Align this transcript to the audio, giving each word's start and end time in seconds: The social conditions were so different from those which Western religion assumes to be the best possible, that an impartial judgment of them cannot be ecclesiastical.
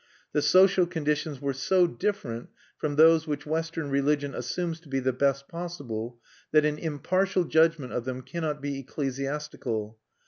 The 0.31 0.41
social 0.41 0.87
conditions 0.87 1.39
were 1.39 1.53
so 1.53 1.85
different 1.85 2.49
from 2.75 2.95
those 2.95 3.27
which 3.27 3.45
Western 3.45 3.91
religion 3.91 4.33
assumes 4.33 4.79
to 4.79 4.89
be 4.89 4.99
the 4.99 5.13
best 5.13 5.47
possible, 5.47 6.19
that 6.51 6.65
an 6.65 6.79
impartial 6.79 7.43
judgment 7.43 7.93
of 7.93 8.03
them 8.03 8.23
cannot 8.23 8.63
be 8.63 8.79
ecclesiastical. 8.79 9.99